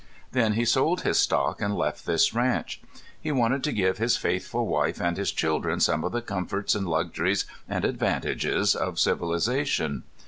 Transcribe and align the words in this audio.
Then 0.31 0.53
he 0.53 0.65
sold 0.65 1.01
his 1.01 1.19
stock 1.19 1.61
and 1.61 1.77
left 1.77 2.07
this 2.07 2.33
ranch. 2.33 2.81
He 3.21 3.31
wanted 3.31 3.63
to 3.65 3.71
give 3.71 3.99
his 3.99 4.17
faithful 4.17 4.65
wife 4.65 4.99
and 4.99 5.15
his 5.15 5.31
children 5.31 5.79
some 5.79 6.03
of 6.03 6.11
the 6.11 6.23
comforts 6.23 6.73
and 6.73 6.87
luxuries 6.89 7.45
and 7.69 7.85
advantages 7.85 8.75
of 8.75 8.97
civilization. 8.99 10.01